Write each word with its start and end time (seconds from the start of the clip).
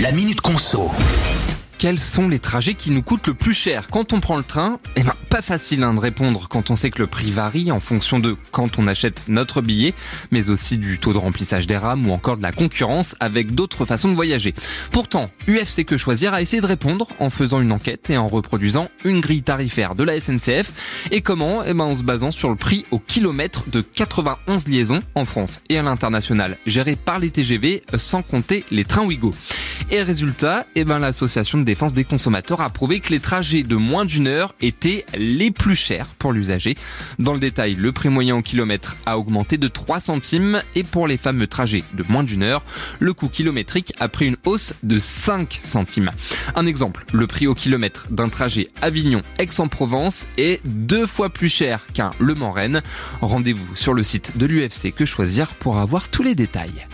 La 0.00 0.12
Minute 0.12 0.40
Conso. 0.40 0.90
Quels 1.80 1.98
sont 1.98 2.28
les 2.28 2.38
trajets 2.38 2.74
qui 2.74 2.90
nous 2.90 3.00
coûtent 3.00 3.28
le 3.28 3.32
plus 3.32 3.54
cher 3.54 3.86
quand 3.90 4.12
on 4.12 4.20
prend 4.20 4.36
le 4.36 4.42
train 4.42 4.78
Eh 4.96 5.02
ben, 5.02 5.14
pas 5.30 5.40
facile 5.40 5.82
hein, 5.82 5.94
de 5.94 5.98
répondre 5.98 6.46
quand 6.46 6.68
on 6.68 6.74
sait 6.74 6.90
que 6.90 6.98
le 6.98 7.06
prix 7.06 7.30
varie 7.30 7.72
en 7.72 7.80
fonction 7.80 8.18
de 8.18 8.36
quand 8.50 8.78
on 8.78 8.86
achète 8.86 9.28
notre 9.28 9.62
billet, 9.62 9.94
mais 10.30 10.50
aussi 10.50 10.76
du 10.76 10.98
taux 10.98 11.14
de 11.14 11.18
remplissage 11.18 11.66
des 11.66 11.78
rames 11.78 12.06
ou 12.06 12.12
encore 12.12 12.36
de 12.36 12.42
la 12.42 12.52
concurrence 12.52 13.16
avec 13.18 13.54
d'autres 13.54 13.86
façons 13.86 14.10
de 14.10 14.14
voyager. 14.14 14.54
Pourtant, 14.92 15.30
UFC 15.48 15.86
Que 15.86 15.96
Choisir 15.96 16.34
a 16.34 16.42
essayé 16.42 16.60
de 16.60 16.66
répondre 16.66 17.08
en 17.18 17.30
faisant 17.30 17.62
une 17.62 17.72
enquête 17.72 18.10
et 18.10 18.18
en 18.18 18.28
reproduisant 18.28 18.90
une 19.06 19.22
grille 19.22 19.42
tarifaire 19.42 19.94
de 19.94 20.04
la 20.04 20.20
SNCF. 20.20 21.08
Et 21.12 21.22
comment 21.22 21.64
Eh 21.64 21.72
ben, 21.72 21.84
en 21.84 21.96
se 21.96 22.02
basant 22.02 22.30
sur 22.30 22.50
le 22.50 22.56
prix 22.56 22.84
au 22.90 22.98
kilomètre 22.98 23.70
de 23.70 23.80
91 23.80 24.68
liaisons 24.68 25.00
en 25.14 25.24
France 25.24 25.62
et 25.70 25.78
à 25.78 25.82
l'international, 25.82 26.58
gérées 26.66 26.96
par 26.96 27.18
les 27.18 27.30
TGV 27.30 27.84
sans 27.96 28.20
compter 28.20 28.66
les 28.70 28.84
trains 28.84 29.06
Ouigo. 29.06 29.32
Et 29.90 30.02
résultat, 30.02 30.66
eh 30.74 30.84
ben, 30.84 30.98
l'association 30.98 31.56
de 31.56 31.69
défense 31.70 31.92
des 31.92 32.02
consommateurs 32.02 32.62
a 32.62 32.68
prouvé 32.68 32.98
que 32.98 33.10
les 33.10 33.20
trajets 33.20 33.62
de 33.62 33.76
moins 33.76 34.04
d'une 34.04 34.26
heure 34.26 34.56
étaient 34.60 35.06
les 35.16 35.52
plus 35.52 35.76
chers 35.76 36.06
pour 36.06 36.32
l'usager. 36.32 36.76
Dans 37.20 37.32
le 37.32 37.38
détail, 37.38 37.74
le 37.74 37.92
prix 37.92 38.08
moyen 38.08 38.34
au 38.34 38.42
kilomètre 38.42 38.96
a 39.06 39.16
augmenté 39.16 39.56
de 39.56 39.68
3 39.68 40.00
centimes 40.00 40.62
et 40.74 40.82
pour 40.82 41.06
les 41.06 41.16
fameux 41.16 41.46
trajets 41.46 41.84
de 41.94 42.04
moins 42.08 42.24
d'une 42.24 42.42
heure, 42.42 42.64
le 42.98 43.12
coût 43.12 43.28
kilométrique 43.28 43.92
a 44.00 44.08
pris 44.08 44.26
une 44.26 44.36
hausse 44.44 44.72
de 44.82 44.98
5 44.98 45.56
centimes. 45.60 46.10
Un 46.56 46.66
exemple, 46.66 47.04
le 47.12 47.28
prix 47.28 47.46
au 47.46 47.54
kilomètre 47.54 48.08
d'un 48.10 48.30
trajet 48.30 48.70
Avignon-Aix-en-Provence 48.82 50.26
est 50.38 50.60
deux 50.66 51.06
fois 51.06 51.30
plus 51.30 51.50
cher 51.50 51.86
qu'un 51.94 52.10
Le 52.18 52.34
Mans-Rennes. 52.34 52.82
Rendez-vous 53.20 53.76
sur 53.76 53.94
le 53.94 54.02
site 54.02 54.38
de 54.38 54.46
l'UFC 54.46 54.92
Que 54.92 55.04
Choisir 55.04 55.54
pour 55.54 55.78
avoir 55.78 56.08
tous 56.08 56.24
les 56.24 56.34
détails. 56.34 56.88